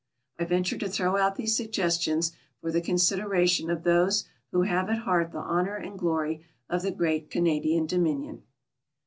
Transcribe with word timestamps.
I 0.39 0.45
venture 0.45 0.79
to 0.79 0.89
throw 0.89 1.15
out 1.17 1.35
these 1.35 1.55
suggestions 1.55 2.31
for 2.59 2.71
the 2.71 2.81
consideration 2.81 3.69
of 3.69 3.83
those 3.83 4.25
who 4.51 4.63
have 4.63 4.89
at 4.89 5.01
heart 5.03 5.31
the 5.31 5.37
honor 5.37 5.75
and 5.75 5.99
glory 5.99 6.43
of 6.67 6.81
the 6.81 6.89
great 6.89 7.29
Canadian 7.29 7.85
Dominion. 7.85 8.41